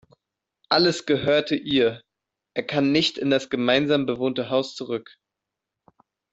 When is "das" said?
3.29-3.51